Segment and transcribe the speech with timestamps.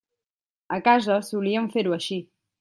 [0.77, 2.21] A casa solíem fer-ho així.